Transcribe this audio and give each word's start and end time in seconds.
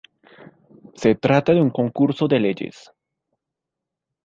Se 0.95 1.13
trata 1.13 1.53
de 1.53 1.61
un 1.61 1.69
concurso 1.69 2.27
de 2.27 2.39
leyes. 2.39 2.91